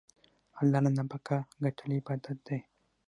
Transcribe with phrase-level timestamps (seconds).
[0.57, 2.59] حلاله نفقه ګټل عبادت دی.